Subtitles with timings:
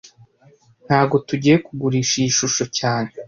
[0.85, 3.09] Ntago tugiye kugurisha iyi shusho cyane